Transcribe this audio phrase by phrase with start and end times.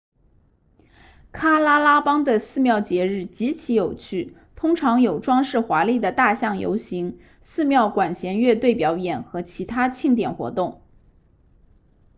[1.31, 10.81] 喀拉拉邦的寺庙节日极其有趣通常有装饰华丽的大象游行寺庙管弦乐队表演和其他庆典活动